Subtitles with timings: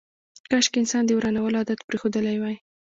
[0.49, 2.55] کاشکي انسان د ورانولو عادت پرېښودلی وای.